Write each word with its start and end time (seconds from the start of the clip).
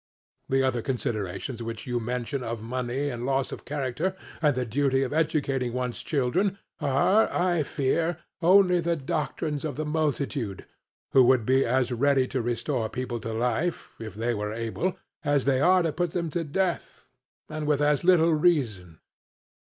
The 0.49 0.63
other 0.63 0.81
considerations 0.81 1.61
which 1.61 1.85
you 1.85 1.99
mention, 1.99 2.41
of 2.41 2.63
money 2.63 3.07
and 3.09 3.23
loss 3.23 3.51
of 3.51 3.65
character 3.65 4.15
and 4.41 4.55
the 4.55 4.65
duty 4.65 5.03
of 5.03 5.13
educating 5.13 5.73
one's 5.73 6.01
children, 6.01 6.57
are, 6.79 7.31
I 7.31 7.61
fear, 7.61 8.17
only 8.41 8.79
the 8.79 8.95
doctrines 8.95 9.63
of 9.63 9.75
the 9.75 9.85
multitude, 9.85 10.65
who 11.11 11.23
would 11.25 11.45
be 11.45 11.63
as 11.63 11.91
ready 11.91 12.25
to 12.29 12.41
restore 12.41 12.89
people 12.89 13.19
to 13.19 13.31
life, 13.31 13.93
if 13.99 14.15
they 14.15 14.33
were 14.33 14.51
able, 14.53 14.97
as 15.23 15.45
they 15.45 15.61
are 15.61 15.83
to 15.83 15.93
put 15.93 16.13
them 16.13 16.31
to 16.31 16.43
death 16.43 17.05
and 17.47 17.67
with 17.67 17.79
as 17.79 18.03
little 18.03 18.33
reason. 18.33 19.01